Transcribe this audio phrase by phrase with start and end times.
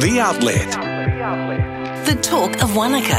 [0.00, 0.70] The Outlet.
[2.06, 3.16] The talk of Wanaka.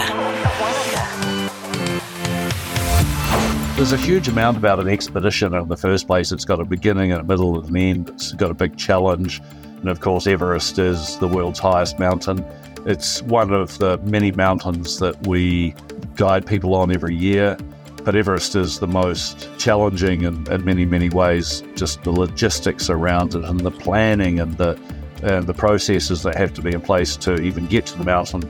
[3.75, 6.31] There's a huge amount about an expedition in the first place.
[6.31, 8.09] It's got a beginning, and a middle, and an end.
[8.11, 9.41] It's got a big challenge.
[9.81, 12.45] And of course, Everest is the world's highest mountain.
[12.85, 15.75] It's one of the many mountains that we
[16.15, 17.57] guide people on every year.
[18.05, 21.61] But Everest is the most challenging in, in many, many ways.
[21.75, 24.79] Just the logistics around it and the planning and the
[25.21, 28.41] and the processes that have to be in place to even get to the mountain,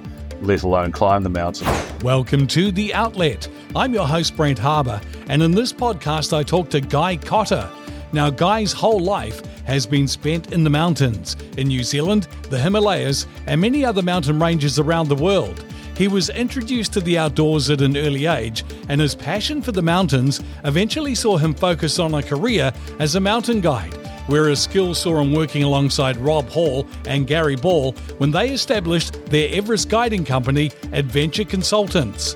[0.41, 1.67] let alone climb the mountain.
[2.01, 3.47] Welcome to The Outlet.
[3.75, 7.69] I'm your host, Brent Harbour, and in this podcast, I talk to Guy Cotter.
[8.11, 13.27] Now, Guy's whole life has been spent in the mountains, in New Zealand, the Himalayas,
[13.47, 15.63] and many other mountain ranges around the world.
[15.95, 19.81] He was introduced to the outdoors at an early age, and his passion for the
[19.81, 23.98] mountains eventually saw him focus on a career as a mountain guide
[24.29, 29.25] where his skills saw him working alongside Rob Hall and Gary Ball when they established
[29.25, 32.35] their Everest guiding company, Adventure Consultants.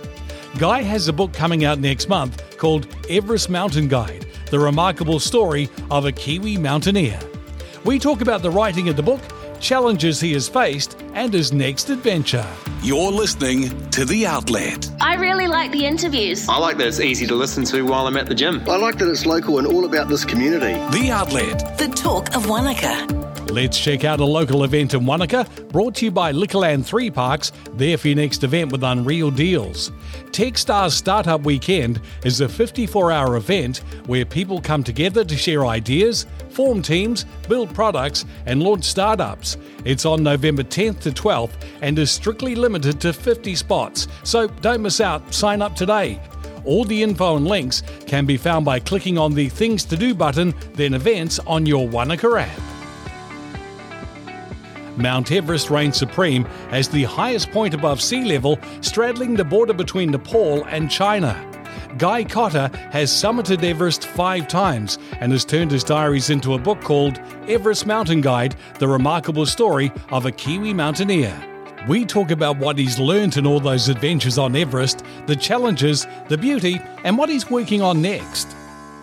[0.58, 5.70] Guy has a book coming out next month called Everest Mountain Guide The Remarkable Story
[5.92, 7.20] of a Kiwi Mountaineer.
[7.86, 9.22] We talk about the writing of the book,
[9.64, 12.46] challenges he has faced, and his next adventure.
[12.82, 14.92] You're listening to The Outlet.
[15.00, 16.48] I really like the interviews.
[16.50, 18.62] I like that it's easy to listen to while I'm at the gym.
[18.70, 20.74] I like that it's local and all about this community.
[20.98, 21.78] The Outlet.
[21.78, 23.24] The talk of Wanaka.
[23.48, 27.52] Let's check out a local event in Wanaka, brought to you by Liquorland 3 Parks,
[27.74, 29.92] there for your next event with unreal deals.
[30.32, 36.26] Techstars Startup Weekend is a 54 hour event where people come together to share ideas,
[36.50, 39.58] form teams, build products, and launch startups.
[39.86, 44.82] It's on November 10th to 12th and is strictly limited to 50 spots, so don't
[44.82, 45.34] miss out.
[45.34, 46.20] Sign up today.
[46.66, 50.16] All the info and links can be found by clicking on the Things to Do
[50.16, 52.73] button, then Events on your Wanaka app.
[54.98, 60.12] Mount Everest reigns supreme as the highest point above sea level, straddling the border between
[60.12, 61.50] Nepal and China.
[61.98, 66.82] Guy Cotter has summited Everest five times and has turned his diaries into a book
[66.82, 71.50] called Everest Mountain Guide The Remarkable Story of a Kiwi Mountaineer.
[71.88, 76.38] We talk about what he's learned in all those adventures on Everest, the challenges, the
[76.38, 78.48] beauty, and what he's working on next.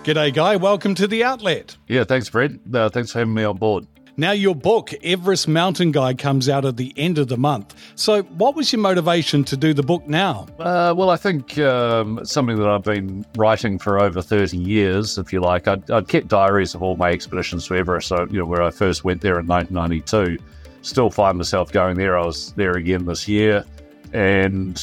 [0.03, 0.57] G'day, Guy.
[0.57, 1.77] Welcome to the outlet.
[1.87, 2.59] Yeah, thanks, Fred.
[2.73, 3.87] Uh, thanks for having me on board.
[4.21, 7.75] Now, your book, Everest Mountain Guide, comes out at the end of the month.
[7.95, 10.47] So, what was your motivation to do the book now?
[10.59, 15.33] Uh, well, I think um, something that I've been writing for over 30 years, if
[15.33, 15.67] you like.
[15.67, 18.71] I'd, I'd kept diaries of all my expeditions to Everest, so, you know, where I
[18.71, 20.37] first went there in 1992.
[20.83, 22.19] Still find myself going there.
[22.19, 23.65] I was there again this year.
[24.13, 24.79] And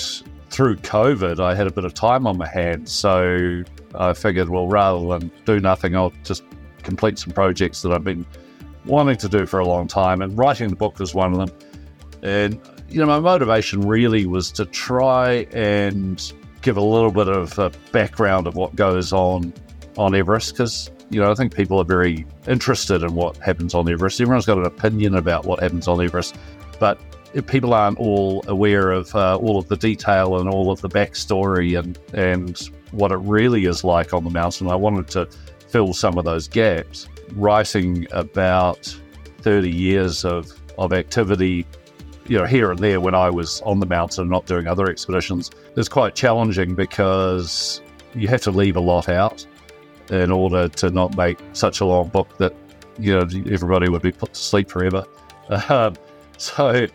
[0.50, 2.92] through COVID, I had a bit of time on my hands.
[2.92, 3.62] So
[3.94, 6.42] I figured, well, rather than do nothing, I'll just
[6.82, 8.26] complete some projects that I've been
[8.88, 11.58] wanting to do for a long time, and writing the book was one of them.
[12.24, 12.60] And,
[12.90, 16.22] you know, my motivation really was to try and
[16.62, 19.54] give a little bit of a background of what goes on
[19.98, 23.90] on Everest because, you know, I think people are very interested in what happens on
[23.90, 24.20] Everest.
[24.20, 26.36] Everyone's got an opinion about what happens on Everest,
[26.80, 27.00] but
[27.48, 31.78] people aren't all aware of uh, all of the detail and all of the backstory
[31.78, 34.70] and, and what it really is like on the mountain.
[34.70, 35.28] I wanted to
[35.68, 38.96] fill some of those gaps writing about
[39.40, 41.66] 30 years of, of activity,
[42.28, 44.90] you know, here and there when I was on the mountain, and not doing other
[44.90, 47.82] expeditions, is quite challenging because
[48.14, 49.46] you have to leave a lot out
[50.10, 52.54] in order to not make such a long book that,
[52.98, 55.06] you know, everybody would be put to sleep forever.
[55.70, 55.96] Um,
[56.38, 56.88] so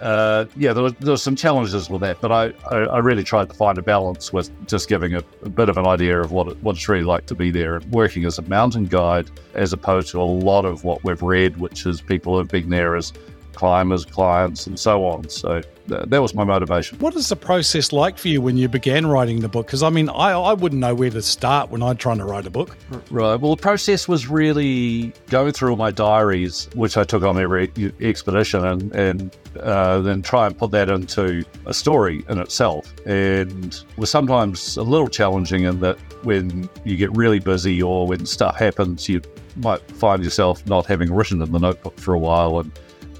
[0.00, 3.48] uh, yeah, there, there were some challenges with that, but I, I, I really tried
[3.48, 6.48] to find a balance with just giving a, a, bit of an idea of what,
[6.48, 9.72] it, what it's really like to be there and working as a mountain guide as
[9.72, 13.12] opposed to a lot of what we've read, which is people who've been there as
[13.56, 15.28] climbers, clients, and so on.
[15.28, 16.98] So th- that was my motivation.
[16.98, 19.66] What is the process like for you when you began writing the book?
[19.66, 22.46] Because I mean, I, I wouldn't know where to start when I'm trying to write
[22.46, 22.76] a book.
[23.10, 23.40] Right.
[23.40, 27.72] Well, the process was really going through all my diaries, which I took on every
[28.00, 32.92] expedition, and, and uh, then try and put that into a story in itself.
[33.06, 38.26] And was sometimes a little challenging in that when you get really busy or when
[38.26, 39.20] stuff happens, you
[39.56, 42.70] might find yourself not having written in the notebook for a while and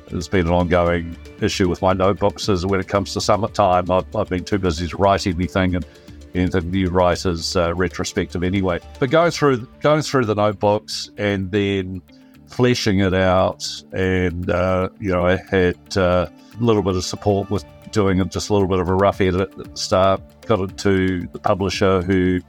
[0.08, 4.14] there's been an ongoing issue with my notebooks is when it comes to summertime, I've,
[4.14, 5.87] I've been too busy to write anything and
[6.35, 8.81] anything new writers uh, retrospective anyway.
[9.00, 12.03] But going through going through the notebooks and then
[12.47, 17.50] fleshing it out, and uh, you know, I had uh, a little bit of support
[17.50, 20.20] with doing just a little bit of a rough edit at the start.
[20.47, 22.41] Got it to the publisher who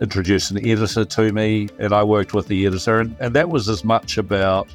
[0.00, 3.68] introduced an editor to me, and I worked with the editor, and, and that was
[3.68, 4.68] as much about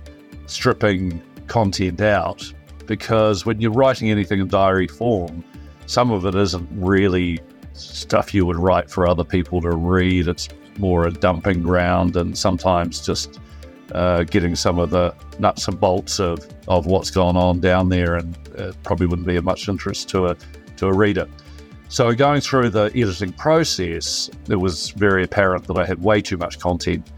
[0.45, 2.51] stripping content out
[2.85, 5.43] because when you're writing anything in diary form,
[5.85, 7.39] some of it isn't really
[7.73, 10.27] stuff you would write for other people to read.
[10.27, 13.39] It's more a dumping ground and sometimes just
[13.93, 18.15] uh, getting some of the nuts and bolts of, of what's gone on down there,
[18.15, 20.37] and it probably wouldn't be of much interest to a
[20.77, 21.27] to a reader.
[21.89, 26.37] So going through the editing process, it was very apparent that I had way too
[26.37, 27.09] much content.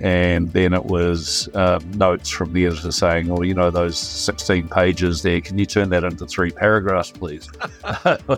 [0.00, 4.68] And then it was um, notes from the editor saying, "Well, you know those 16
[4.68, 5.40] pages there.
[5.40, 7.50] Can you turn that into three paragraphs, please?"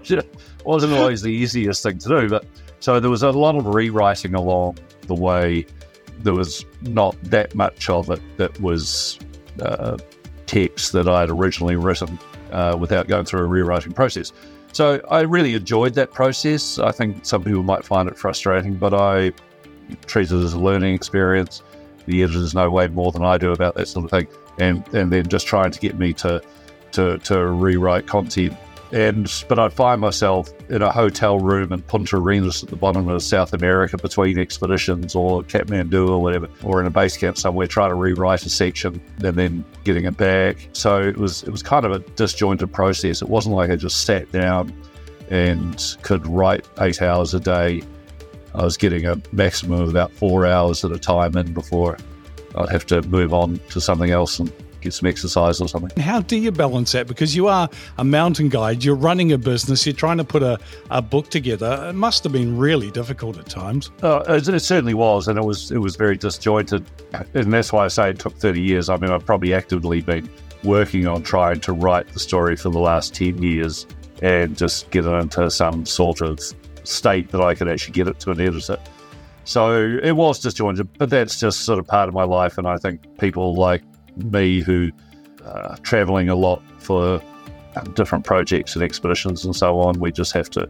[0.64, 2.46] wasn't always the easiest thing to do, but
[2.80, 5.66] so there was a lot of rewriting along the way
[6.22, 9.18] there was not that much of it that was
[9.62, 9.96] uh,
[10.46, 12.18] text that I had originally written
[12.50, 14.32] uh, without going through a rewriting process.
[14.72, 16.78] So I really enjoyed that process.
[16.78, 19.32] I think some people might find it frustrating, but I
[20.06, 21.62] treat it as a learning experience.
[22.06, 24.26] The editors know way more than I do about that sort of thing,
[24.58, 26.42] and and then just trying to get me to
[26.92, 28.56] to to rewrite content
[28.92, 33.08] and but I'd find myself in a hotel room in Punta Arenas at the bottom
[33.08, 37.66] of South America between expeditions or Kathmandu or whatever, or in a base camp somewhere
[37.66, 40.68] trying to rewrite a section and then getting it back.
[40.72, 43.22] So it was it was kind of a disjointed process.
[43.22, 44.72] It wasn't like I just sat down
[45.30, 47.82] and could write eight hours a day.
[48.54, 51.96] I was getting a maximum of about four hours at a time in before
[52.54, 56.02] I'd have to move on to something else and get some exercise or something.
[56.02, 57.06] How do you balance that?
[57.06, 57.68] Because you are
[57.98, 60.58] a mountain guide, you're running a business, you're trying to put a,
[60.90, 61.86] a book together.
[61.88, 63.90] It must have been really difficult at times.
[64.02, 66.84] Uh, it, it, certainly was, and it was it was very disjointed,
[67.34, 68.88] and that's why I say it took 30 years.
[68.88, 70.28] I mean, I've probably actively been
[70.64, 73.86] working on trying to write the story for the last 10 years
[74.22, 76.38] and just get it into some sort of
[76.90, 78.78] state that I could actually get it to an editor.
[79.44, 82.58] So it was disjointed, but that's just sort of part of my life.
[82.58, 83.82] And I think people like
[84.16, 84.90] me who
[85.44, 87.22] are traveling a lot for
[87.94, 89.98] different projects and expeditions and so on.
[89.98, 90.68] We just have to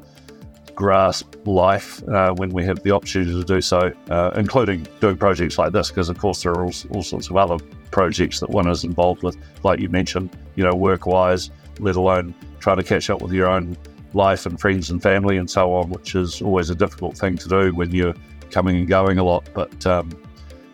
[0.75, 5.59] grasp life uh, when we have the opportunity to do so, uh, including doing projects
[5.59, 7.59] like this, because of course there are all, all, sorts of other
[7.91, 11.51] projects that one is involved with, like you mentioned, you know, work wise,
[11.81, 13.77] let alone trying to catch up with your own
[14.15, 17.49] life and friends and family and so on, which is always a difficult thing to
[17.49, 18.15] do when you're
[18.51, 19.49] coming and going a lot.
[19.55, 20.11] But um,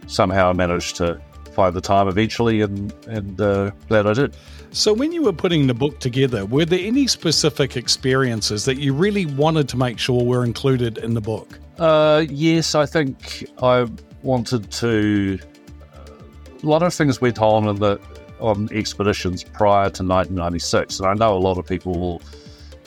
[0.06, 1.20] somehow I managed to
[1.56, 4.36] find the time eventually, and and uh, glad I did.
[4.70, 8.92] So, when you were putting the book together, were there any specific experiences that you
[8.92, 11.58] really wanted to make sure were included in the book?
[11.78, 13.88] Uh, yes, I think I
[14.22, 15.38] wanted to.
[15.94, 16.12] Uh,
[16.62, 17.98] a lot of things went on in the
[18.38, 22.22] on expeditions prior to 1996, and I know a lot of people will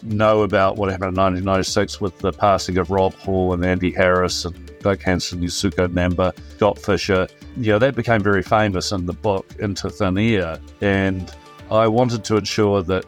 [0.04, 4.46] know about what happened in 1996 with the passing of Rob Hall and Andy Harris
[4.46, 7.28] and Doug Hansen, Yasuko Namba, Scott Fisher.
[7.58, 10.60] You know, that became very famous in the book Into Thin Air.
[10.82, 11.34] And
[11.72, 13.06] I wanted to ensure that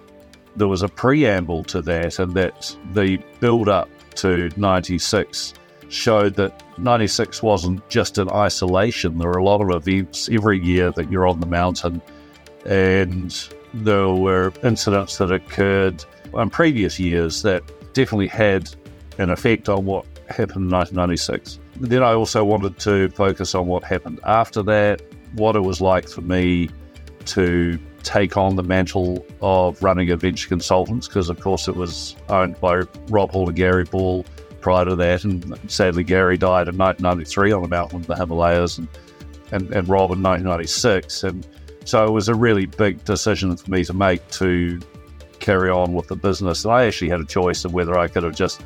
[0.55, 5.53] there was a preamble to that and that the build up to 96
[5.89, 9.17] showed that 96 wasn't just in isolation.
[9.17, 12.01] There were a lot of events every year that you're on the mountain,
[12.65, 16.03] and there were incidents that occurred
[16.33, 17.63] in previous years that
[17.94, 18.74] definitely had
[19.18, 21.60] an effect on what happened in 1996.
[21.78, 25.01] Then I also wanted to focus on what happened after that,
[25.33, 26.69] what it was like for me
[27.25, 32.60] to take on the mantle of running Adventure Consultants, because of course it was owned
[32.60, 34.25] by Rob Hall and Gary Ball
[34.60, 35.24] prior to that.
[35.24, 38.88] And sadly, Gary died in 1993 on a mountain in the Himalayas, and,
[39.51, 41.24] and, and Rob in 1996.
[41.24, 41.48] And
[41.86, 44.79] so it was a really big decision for me to make to
[45.41, 46.63] carry on with the business.
[46.63, 48.62] And I actually had a choice of whether I could have just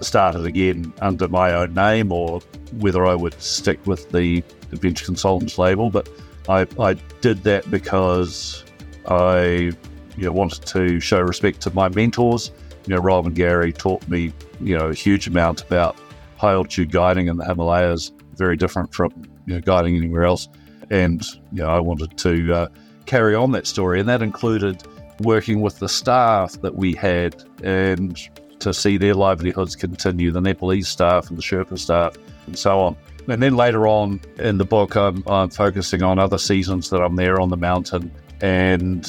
[0.00, 2.40] started again under my own name or
[2.78, 5.90] whether I would stick with the Adventure Consultants label.
[5.90, 6.08] But
[6.48, 8.64] I, I did that because
[9.06, 9.72] I
[10.16, 12.50] you know, wanted to show respect to my mentors.
[12.86, 15.96] You know, Rob and Gary taught me, you know, a huge amount about
[16.36, 19.12] high altitude guiding in the Himalayas, very different from
[19.46, 20.48] you know, guiding anywhere else.
[20.90, 22.68] And you know, I wanted to uh,
[23.06, 24.82] carry on that story, and that included
[25.22, 28.18] working with the staff that we had and
[28.60, 32.96] to see their livelihoods continue, the Nepalese staff and the Sherpa staff, and so on.
[33.28, 37.16] And then later on in the book, I'm, I'm focusing on other seasons that I'm
[37.16, 39.08] there on the mountain and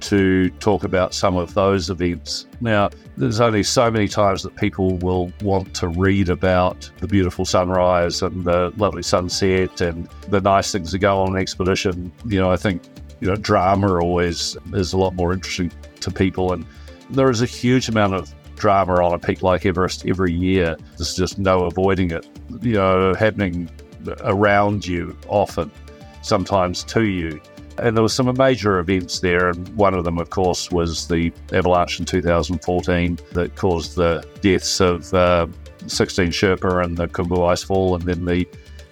[0.00, 2.46] to talk about some of those events.
[2.60, 7.44] Now, there's only so many times that people will want to read about the beautiful
[7.44, 12.12] sunrise and the lovely sunset and the nice things that go on an expedition.
[12.26, 12.82] You know, I think
[13.20, 16.64] you know drama always is a lot more interesting to people, and
[17.10, 20.76] there is a huge amount of drama on a peak like Everest every year.
[20.96, 22.26] There's just no avoiding it.
[22.62, 23.70] You know, happening
[24.20, 25.70] around you often,
[26.22, 27.40] sometimes to you.
[27.78, 31.30] And there were some major events there, and one of them, of course, was the
[31.52, 35.46] avalanche in 2014 that caused the deaths of uh,
[35.86, 38.46] 16 Sherpa and the Khumbu Icefall, and then the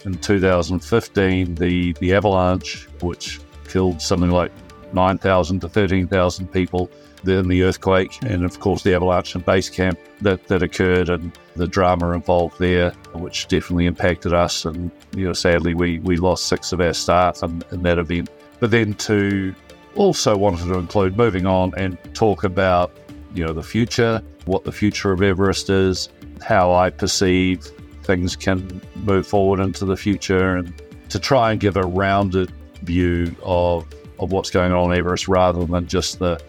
[0.04, 4.52] in 2015 the the avalanche, which killed something like
[4.92, 6.90] 9,000 to 13,000 people.
[7.26, 11.32] in the earthquake, and of course the avalanche and base camp that, that occurred, and
[11.56, 14.66] the drama involved there, which definitely impacted us.
[14.66, 18.28] And you know, sadly, we we lost six of our staff in, in that event.
[18.60, 19.54] But then to
[19.94, 22.92] also wanted to include moving on and talk about
[23.34, 26.08] you know the future, what the future of Everest is,
[26.42, 27.64] how I perceive
[28.02, 30.72] things can move forward into the future, and
[31.08, 32.52] to try and give a rounded
[32.84, 33.86] view of
[34.20, 36.40] of what's going on in Everest rather than just the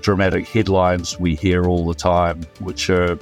[0.00, 3.18] dramatic headlines we hear all the time, which are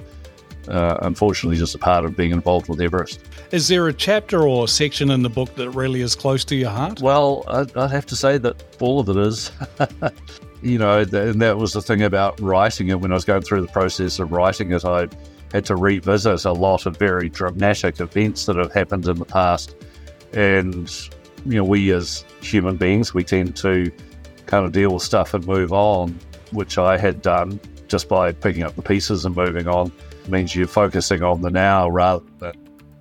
[0.69, 3.21] uh, unfortunately just a part of being involved with Everest.
[3.51, 6.71] Is there a chapter or section in the book that really is close to your
[6.71, 7.01] heart?
[7.01, 9.51] Well, I'd, I'd have to say that all of it is.
[10.63, 13.01] you know, and that was the thing about writing it.
[13.01, 15.09] When I was going through the process of writing it, I
[15.53, 19.75] had to revisit a lot of very dramatic events that have happened in the past.
[20.33, 20.91] And,
[21.45, 23.91] you know, we as human beings, we tend to
[24.47, 26.19] kind of deal with stuff and move on,
[26.51, 29.93] which I had done just by picking up the pieces and moving on.
[30.25, 32.53] It means you're focusing on the now rather than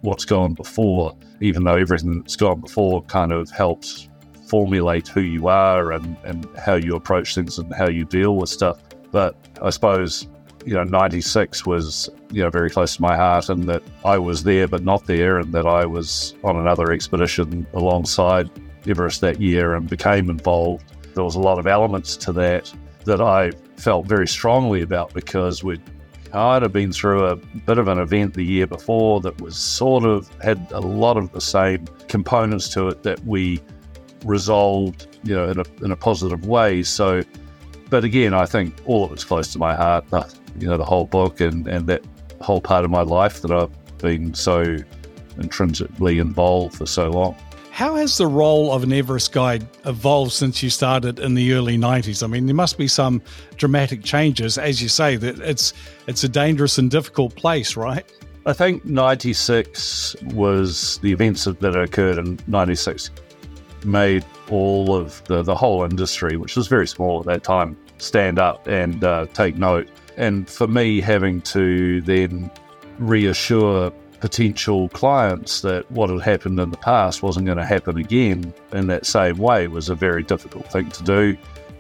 [0.02, 4.10] what's gone before, even though everything that's gone before kind of helps
[4.48, 8.50] formulate who you are and, and how you approach things and how you deal with
[8.50, 8.80] stuff.
[9.12, 10.28] But I suppose,
[10.66, 14.44] you know, 96 was, you know, very close to my heart and that I was
[14.44, 18.50] there but not there and that I was on another expedition alongside
[18.88, 20.84] Everest that year and became involved.
[21.14, 22.72] There was a lot of elements to that
[23.06, 25.82] that I felt very strongly about because we'd
[26.32, 30.06] kind of been through a bit of an event the year before that was sort
[30.06, 33.60] of had a lot of the same components to it that we
[34.24, 36.84] resolved, you know, in a, in a positive way.
[36.84, 37.24] So,
[37.90, 40.06] but again, I think all of it's close to my heart,
[40.60, 42.04] you know, the whole book and, and that
[42.42, 44.78] whole part of my life that I've been so
[45.38, 47.36] intrinsically involved for so long.
[47.72, 51.78] How has the role of an Everest guide evolved since you started in the early
[51.78, 52.22] 90s?
[52.22, 53.22] I mean, there must be some
[53.56, 54.58] dramatic changes.
[54.58, 55.74] As you say, that it's
[56.06, 58.06] it's a dangerous and difficult place, right?
[58.46, 63.12] I think 96 was the events that occurred in 96
[63.86, 68.40] made all of the, the whole industry, which was very small at that time, stand
[68.40, 69.88] up and uh, take note.
[70.18, 72.52] And for me, having to then
[73.00, 78.54] reassure potential clients that what had happened in the past wasn't going to happen again
[78.72, 81.36] in that same way was a very difficult thing to do,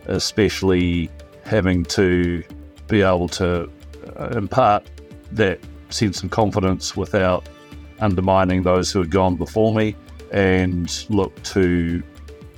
[0.07, 1.09] especially
[1.43, 2.43] having to
[2.87, 3.69] be able to
[4.17, 4.89] uh, impart
[5.31, 5.59] that
[5.89, 7.47] sense of confidence without
[7.99, 9.95] undermining those who had gone before me
[10.31, 12.01] and look to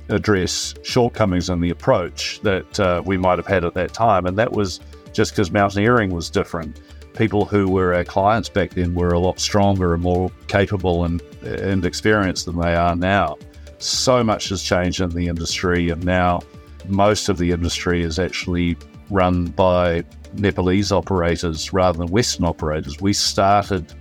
[0.08, 4.26] address shortcomings in the approach that uh, we might have had at that time.
[4.26, 4.80] And that was
[5.14, 6.78] just because mountaineering was different
[7.14, 11.22] people who were our clients back then were a lot stronger and more capable and,
[11.42, 13.38] and experienced than they are now.
[13.78, 16.40] So much has changed in the industry, and now
[16.88, 18.76] most of the industry is actually
[19.10, 20.04] run by
[20.34, 23.00] Nepalese operators rather than Western operators.
[23.00, 23.92] We started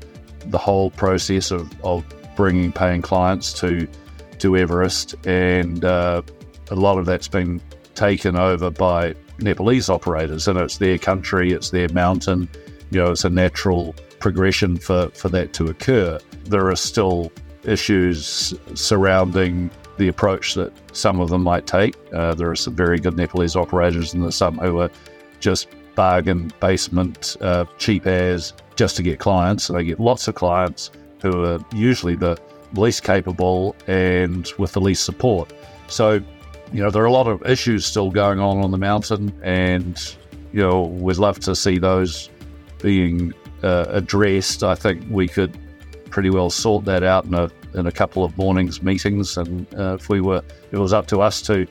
[0.47, 2.03] the whole process of, of
[2.35, 3.87] bringing paying clients to
[4.39, 6.21] to Everest, and uh,
[6.69, 7.61] a lot of that's been
[7.95, 12.49] taken over by Nepalese operators, and it's their country, it's their mountain,
[12.91, 16.19] you know, it's a natural progression for, for that to occur.
[16.45, 17.31] There are still
[17.63, 21.95] issues surrounding the approach that some of them might take.
[22.13, 24.89] Uh, there are some very good Nepalese operators, and there's some who are
[25.39, 29.69] just bargain basement, uh, cheap as just to get clients.
[29.69, 32.37] And they get lots of clients who are usually the
[32.73, 35.53] least capable and with the least support.
[35.87, 36.21] So,
[36.73, 40.15] you know, there are a lot of issues still going on on the mountain, and
[40.51, 42.29] you know, we'd love to see those
[42.81, 45.57] being uh, addressed, I think we could
[46.09, 49.95] pretty well sort that out in a in a couple of mornings meetings, and uh,
[49.95, 51.65] if we were, it was up to us to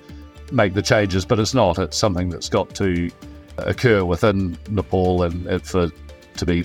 [0.51, 1.25] make the changes.
[1.25, 1.79] But it's not.
[1.79, 3.11] It's something that's got to
[3.59, 5.91] occur within Nepal and, and for
[6.37, 6.65] to be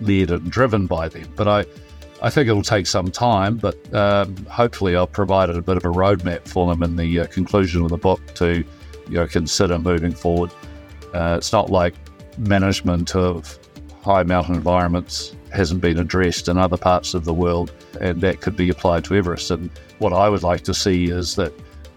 [0.00, 1.28] led and driven by them.
[1.36, 1.64] But I,
[2.22, 3.56] I think it'll take some time.
[3.56, 7.26] But um, hopefully, I've provided a bit of a roadmap for them in the uh,
[7.26, 8.64] conclusion of the book to,
[9.08, 10.50] you know, consider moving forward.
[11.12, 11.94] Uh, it's not like
[12.38, 13.58] management of
[14.02, 18.56] high mountain environments hasn't been addressed in other parts of the world, and that could
[18.56, 19.50] be applied to Everest.
[19.50, 21.52] And what I would like to see is that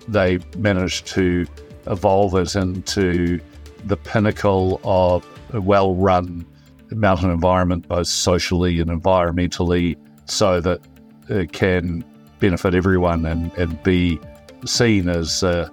[0.08, 1.46] they manage to
[1.88, 3.40] evolve it into
[3.86, 6.46] the pinnacle of a well run
[6.92, 10.82] mountain environment, both socially and environmentally, so that
[11.30, 12.04] it can
[12.40, 14.20] benefit everyone and, and be
[14.66, 15.72] seen as a,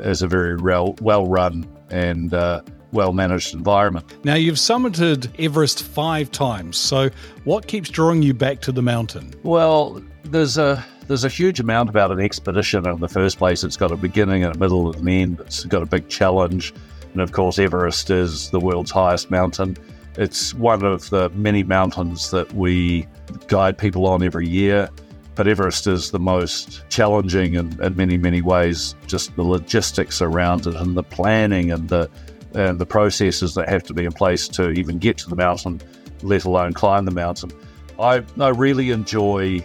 [0.00, 4.06] as a very well well run and uh, well managed environment.
[4.24, 6.76] Now, you've summited Everest five times.
[6.76, 7.10] So,
[7.44, 9.32] what keeps drawing you back to the mountain?
[9.42, 13.64] Well, there's a there's a huge amount about an expedition in the first place.
[13.64, 15.40] It's got a beginning and a middle and an end.
[15.40, 16.72] It's got a big challenge.
[17.12, 19.76] And of course, Everest is the world's highest mountain.
[20.20, 23.08] It's one of the many mountains that we
[23.46, 24.90] guide people on every year.
[25.34, 28.94] But Everest is the most challenging in, in many, many ways.
[29.06, 32.10] Just the logistics around it and the planning and the
[32.52, 35.80] and the processes that have to be in place to even get to the mountain,
[36.22, 37.50] let alone climb the mountain.
[37.98, 39.64] I, I really enjoy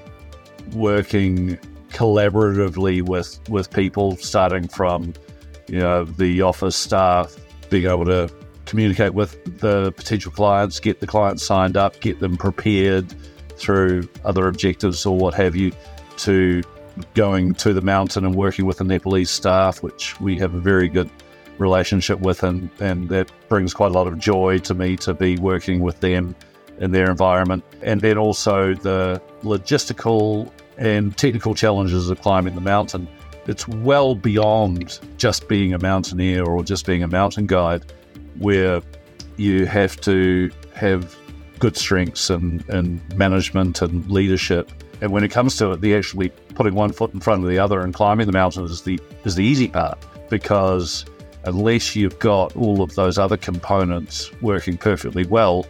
[0.74, 1.60] working
[1.90, 5.16] collaboratively with with people, starting from
[5.68, 7.36] you know the office staff,
[7.70, 8.30] being able to
[8.66, 13.14] communicate with the potential clients, get the clients signed up, get them prepared
[13.58, 15.72] through other objectives or what have you,
[16.18, 16.62] to
[17.14, 20.88] going to the mountain and working with the Nepalese staff, which we have a very
[20.88, 21.10] good
[21.58, 25.38] relationship with, and, and that brings quite a lot of joy to me to be
[25.38, 26.36] working with them
[26.80, 27.64] in their environment.
[27.82, 33.08] And then also the logistical and technical challenges of climbing the mountain.
[33.48, 37.86] It's well beyond just being a mountaineer or just being a mountain guide,
[38.40, 38.82] where
[39.38, 41.16] you have to have
[41.60, 44.72] good strengths and, and management and leadership.
[45.02, 47.60] And when it comes to it, the actually putting one foot in front of the
[47.60, 49.98] other and climbing the mountain is the is the easy part
[50.30, 51.06] because
[51.44, 55.66] unless you've got all of those other components working perfectly well,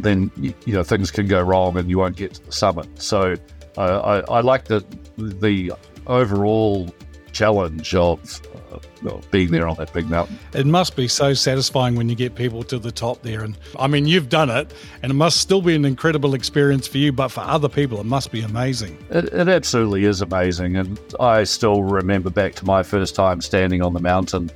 [0.00, 2.86] then you know things can go wrong and you won't get to the summit.
[3.00, 3.34] So
[3.76, 4.84] uh, I, I, like the
[5.16, 5.72] the
[6.06, 6.94] overall
[7.32, 8.40] challenge of
[8.72, 10.38] uh, being there on that big mountain.
[10.52, 13.42] It must be so satisfying when you get people to the top there.
[13.42, 16.98] And I mean, you've done it, and it must still be an incredible experience for
[16.98, 18.96] you, but for other people, it must be amazing.
[19.10, 20.76] It, it absolutely is amazing.
[20.76, 24.50] And I still remember back to my first time standing on the mountain,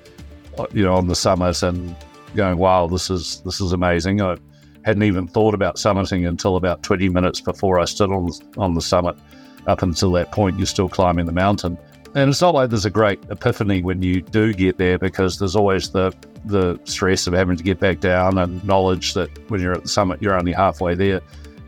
[0.58, 1.96] uh, you know, on the summit and
[2.34, 4.20] going, wow, this is, this is amazing.
[4.20, 4.36] I,
[4.84, 8.82] hadn't even thought about summiting until about 20 minutes before I stood on, on the
[8.82, 9.16] summit.
[9.66, 11.76] Up until that point, you're still climbing the mountain.
[12.14, 15.54] And it's not like there's a great epiphany when you do get there because there's
[15.54, 16.12] always the,
[16.44, 19.88] the stress of having to get back down and knowledge that when you're at the
[19.88, 21.20] summit, you're only halfway there.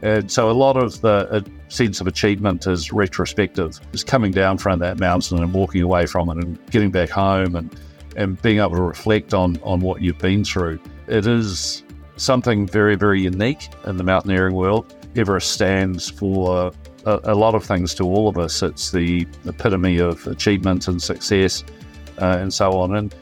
[0.03, 3.81] And so a lot of the uh, sense of achievement is retrospective.
[3.93, 7.55] Is coming down from that mountain and walking away from it and getting back home
[7.55, 7.81] and,
[8.17, 10.81] and being able to reflect on, on what you've been through.
[11.07, 11.85] It is
[12.17, 14.93] something very, very unique in the mountaineering world.
[15.15, 16.73] Everest stands for
[17.05, 18.63] a, a lot of things to all of us.
[18.63, 21.65] It's the epitome of achievement and success
[22.19, 22.97] uh, and so on.
[22.97, 23.15] And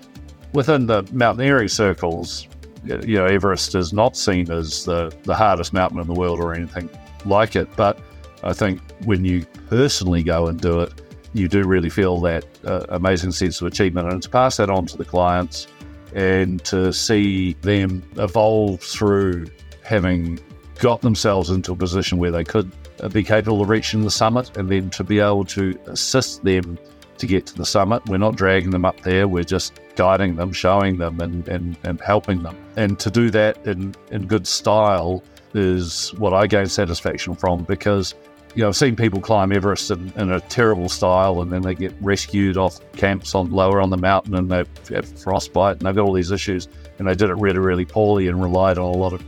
[0.53, 2.47] within the mountaineering circles,
[2.85, 6.55] you know, Everest is not seen as the, the hardest mountain in the world or
[6.55, 6.89] anything
[7.25, 7.69] like it.
[7.77, 7.99] But
[8.43, 10.93] I think when you personally go and do it,
[11.33, 14.13] you do really feel that uh, amazing sense of achievement.
[14.13, 15.67] And to pass that on to the clients
[16.15, 19.47] and to see them evolve through
[19.85, 20.41] having
[20.81, 22.73] got themselves into a position where they could
[23.13, 26.79] be capable of reaching the summit and then to be able to assist them
[27.19, 28.03] to get to the summit.
[28.09, 32.01] We're not dragging them up there, we're just guiding them, showing them, and, and, and
[32.01, 32.57] helping them.
[32.77, 35.23] And to do that in, in good style
[35.55, 38.15] is what I gain satisfaction from because
[38.55, 41.75] you know, I've seen people climb Everest in, in, a terrible style, and then they
[41.75, 45.95] get rescued off camps on lower on the mountain, and they have frostbite, and they've
[45.95, 46.67] got all these issues,
[46.99, 49.23] and they did it really, really poorly, and relied on a lot of,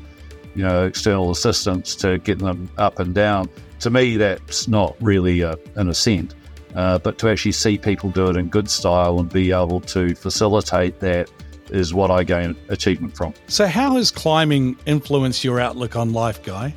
[0.55, 3.49] you know, external assistance to get them up and down.
[3.81, 6.35] To me, that's not really a, an ascent,
[6.75, 10.15] uh, but to actually see people do it in good style and be able to
[10.15, 11.31] facilitate that
[11.71, 13.35] is what I gain achievement from.
[13.49, 16.75] So, how has climbing influenced your outlook on life, Guy?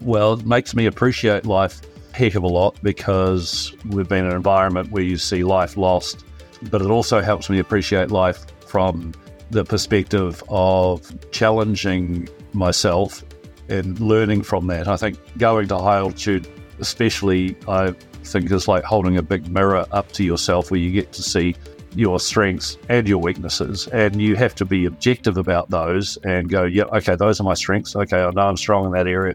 [0.00, 1.80] Well, it makes me appreciate life
[2.12, 5.76] a heck of a lot because we've been in an environment where you see life
[5.76, 6.24] lost,
[6.70, 9.12] but it also helps me appreciate life from
[9.50, 13.22] the perspective of challenging myself
[13.68, 14.88] and learning from that.
[14.88, 16.48] I think going to high altitude,
[16.80, 21.12] especially, I think is like holding a big mirror up to yourself where you get
[21.12, 21.54] to see
[21.94, 26.64] your strengths and your weaknesses, and you have to be objective about those and go,
[26.64, 27.96] yeah, okay, those are my strengths.
[27.96, 29.34] Okay, I know I'm strong in that area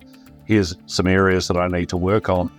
[0.51, 2.51] here's some areas that I need to work on.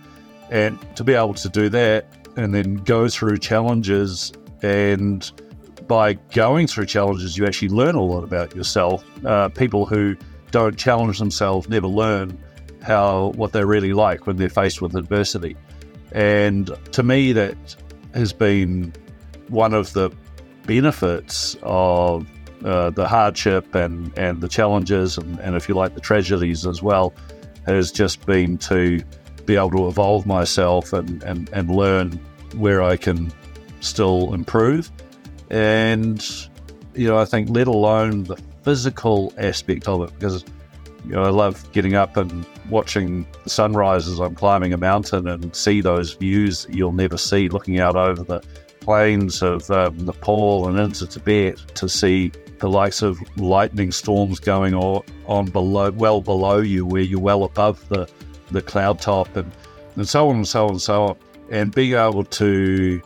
[0.49, 5.31] And to be able to do that and then go through challenges and
[5.87, 9.05] by going through challenges, you actually learn a lot about yourself.
[9.25, 10.15] Uh, people who
[10.53, 12.37] don't challenge themselves never learn
[12.83, 15.57] how what they're really like when they're faced with adversity.
[16.11, 17.57] And to me, that
[18.13, 18.93] has been
[19.47, 20.11] one of the
[20.67, 22.27] benefits of
[22.63, 26.83] uh, the hardship and, and the challenges, and, and if you like, the tragedies as
[26.83, 27.13] well,
[27.65, 29.01] has just been to
[29.45, 32.11] be able to evolve myself and, and, and learn
[32.55, 33.33] where I can
[33.79, 34.91] still improve
[35.49, 36.47] and
[36.95, 40.43] you know, I think let alone the physical aspect of it, because
[41.05, 45.27] you know, I love getting up and watching the sunrise as I'm climbing a mountain
[45.27, 48.41] and see those views that you'll never see, looking out over the
[48.79, 54.73] plains of um, Nepal and into Tibet to see the likes of lightning storms going
[54.73, 58.09] on, on below, well below you, where you're well above the,
[58.51, 59.51] the cloud top, and,
[59.95, 61.17] and so on and so on and so on.
[61.49, 63.01] And being able to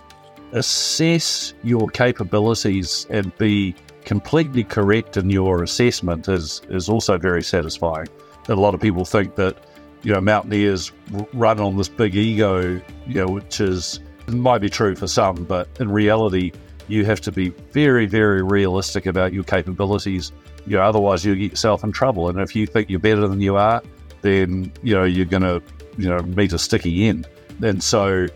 [0.51, 3.75] assess your capabilities and be
[4.07, 8.07] completely correct in your assessment is, is also very satisfying.
[8.47, 9.57] A lot of people think that,
[10.01, 10.93] you know, mountaineers
[11.33, 15.67] run on this big ego, you know, which is might be true for some, but
[15.81, 16.53] in reality,
[16.87, 20.31] you have to be very, very realistic about your capabilities.
[20.65, 22.29] You know, otherwise you'll get yourself in trouble.
[22.29, 23.83] And if you think you're better than you are,
[24.21, 25.61] then you know you're going to
[25.97, 27.27] you know meet a sticky end.
[27.61, 28.27] And so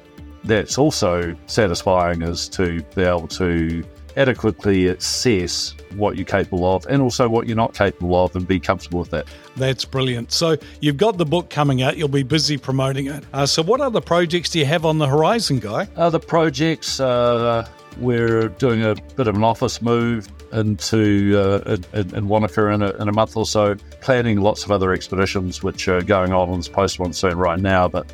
[0.43, 3.83] that's also satisfying is to be able to
[4.17, 8.59] adequately assess what you're capable of and also what you're not capable of and be
[8.59, 9.25] comfortable with that.
[9.57, 10.31] That's brilliant.
[10.31, 13.23] So you've got the book coming out, you'll be busy promoting it.
[13.33, 15.87] Uh, so, what other projects do you have on the horizon, Guy?
[15.95, 17.67] Other projects, uh,
[17.99, 22.91] we're doing a bit of an office move into uh, in, in Wanaka in a,
[23.01, 26.57] in a month or so, planning lots of other expeditions which are going on in
[26.57, 28.11] this post monsoon right now, but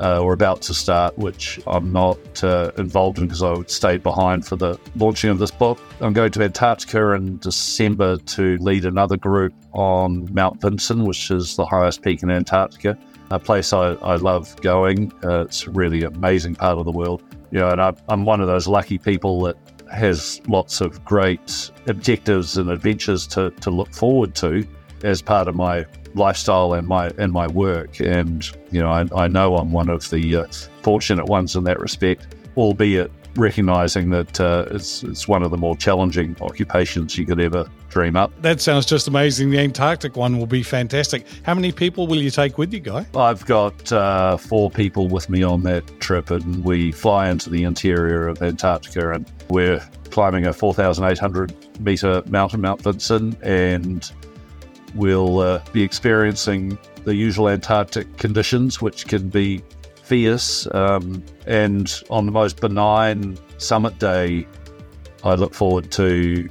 [0.00, 4.46] uh, or about to start, which I'm not uh, involved in because I stayed behind
[4.46, 5.78] for the launching of this book.
[6.00, 11.56] I'm going to Antarctica in December to lead another group on Mount Vinson, which is
[11.56, 12.98] the highest peak in Antarctica,
[13.30, 15.12] a place I, I love going.
[15.22, 17.22] Uh, it's a really amazing part of the world.
[17.50, 19.56] You know, and I, I'm one of those lucky people that
[19.92, 24.66] has lots of great objectives and adventures to, to look forward to
[25.02, 28.00] as part of my lifestyle and my and my work.
[28.00, 30.46] And you know, I, I know I'm one of the uh,
[30.82, 35.76] fortunate ones in that respect, albeit recognizing that uh, it's it's one of the more
[35.76, 38.32] challenging occupations you could ever dream up.
[38.42, 39.50] That sounds just amazing.
[39.50, 41.26] The Antarctic one will be fantastic.
[41.42, 43.06] How many people will you take with you, Guy?
[43.14, 47.64] I've got uh, four people with me on that trip, and we fly into the
[47.64, 54.10] interior of Antarctica, and we're climbing a 4,800 meter mountain, Mount Vinson, and
[54.94, 59.62] we'll uh, be experiencing the usual Antarctic conditions, which can be
[60.02, 60.66] fierce.
[60.72, 64.46] Um, and on the most benign summit day,
[65.24, 66.48] I look forward to,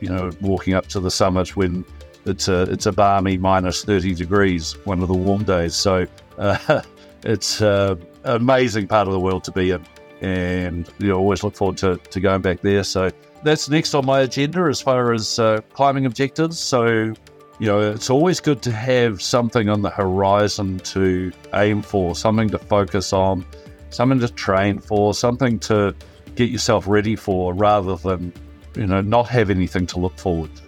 [0.00, 1.84] you know, walking up to the summit when
[2.24, 5.74] it's a it's a balmy minus thirty degrees, one of the warm days.
[5.74, 6.06] So
[6.38, 6.82] uh,
[7.24, 9.84] it's uh, an amazing part of the world to be in,
[10.20, 12.84] and you know, always look forward to, to going back there.
[12.84, 13.10] So
[13.42, 16.58] that's next on my agenda as far as uh, climbing objectives.
[16.58, 17.14] So
[17.58, 22.48] you know, it's always good to have something on the horizon to aim for, something
[22.50, 23.44] to focus on,
[23.90, 25.94] something to train for, something to
[26.36, 28.32] get yourself ready for rather than,
[28.76, 30.62] you know, not have anything to look forward to.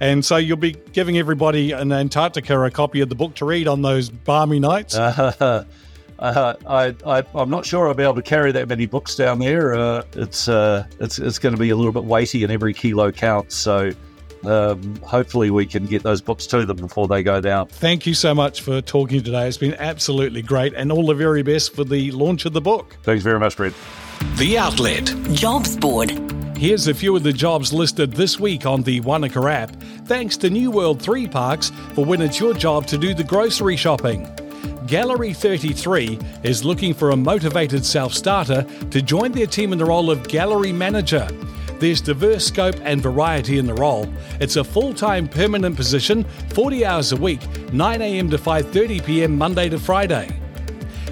[0.00, 3.66] And so you'll be giving everybody in Antarctica a copy of the book to read
[3.66, 4.94] on those balmy nights?
[4.94, 5.64] Uh,
[6.18, 9.38] uh, I, I, am not sure I'll be able to carry that many books down
[9.38, 9.74] there.
[9.74, 13.10] Uh, it's, uh, it's, it's going to be a little bit weighty and every kilo
[13.10, 13.54] counts.
[13.54, 13.92] So,
[14.46, 17.68] um, hopefully we can get those books to them before they go down.
[17.68, 19.48] Thank you so much for talking today.
[19.48, 22.96] It's been absolutely great, and all the very best for the launch of the book.
[23.02, 23.74] Thanks very much, Brent.
[24.36, 25.12] The Outlet.
[25.32, 26.10] Jobs Board.
[26.56, 29.74] Here's a few of the jobs listed this week on the Wanaka app,
[30.06, 33.76] thanks to New World 3 Parks for when it's your job to do the grocery
[33.76, 34.28] shopping.
[34.86, 39.84] Gallery 33 is looking for a motivated self starter to join their team in the
[39.84, 41.26] role of gallery manager.
[41.84, 44.10] There's diverse scope and variety in the role.
[44.40, 50.30] It's a full-time permanent position, 40 hours a week, 9am to 5.30pm Monday to Friday.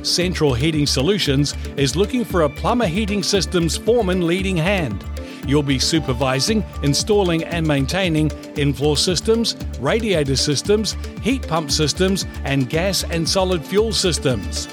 [0.02, 5.04] Central Heating Solutions is looking for a plumber heating systems foreman leading hand.
[5.46, 12.70] You'll be supervising, installing, and maintaining in floor systems, radiator systems, heat pump systems, and
[12.70, 14.68] gas and solid fuel systems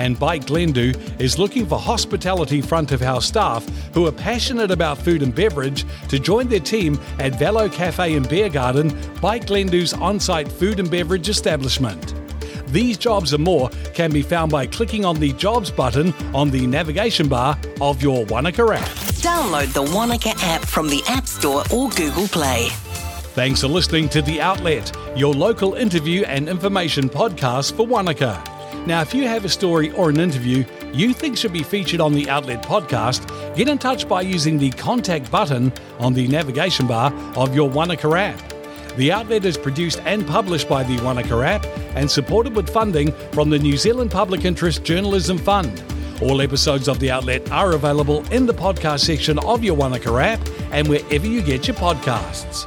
[0.00, 4.98] and Bike Glendhu is looking for hospitality front of house staff who are passionate about
[4.98, 8.88] food and beverage to join their team at Velo Cafe and Beer Garden,
[9.20, 12.14] Bike Glendhu's on site food and beverage establishment.
[12.68, 16.66] These jobs and more can be found by clicking on the Jobs button on the
[16.66, 18.88] navigation bar of your Wanaka app.
[19.20, 22.68] Download the Wanaka app from the App Store or Google Play.
[23.34, 28.42] Thanks for listening to The Outlet, your local interview and information podcast for Wanaka.
[28.86, 32.14] Now, if you have a story or an interview you think should be featured on
[32.14, 37.12] the Outlet podcast, get in touch by using the contact button on the navigation bar
[37.36, 38.40] of your Wanaka app.
[38.96, 41.64] The Outlet is produced and published by the Wanaka app
[41.94, 45.82] and supported with funding from the New Zealand Public Interest Journalism Fund.
[46.22, 50.40] All episodes of The Outlet are available in the podcast section of your Wanaka app
[50.72, 52.66] and wherever you get your podcasts.